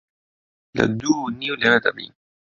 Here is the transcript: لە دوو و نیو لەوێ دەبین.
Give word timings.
لە 0.77 0.85
دوو 0.99 1.13
و 1.23 1.33
نیو 1.39 1.59
لەوێ 1.61 1.79
دەبین. 1.85 2.11